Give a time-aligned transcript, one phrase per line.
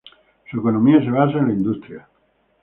[0.49, 2.07] Su economía se basa en la industria.